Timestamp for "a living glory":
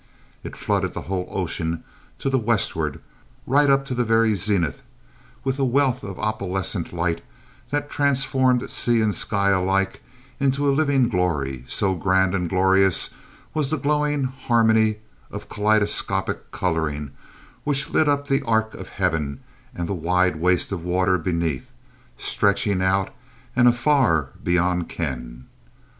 10.67-11.65